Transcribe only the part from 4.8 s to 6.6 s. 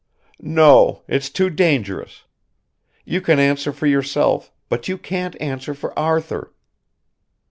you can't answer for Arthur."